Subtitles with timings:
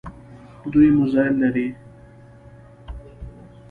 [0.71, 1.67] دوی میزایل لري.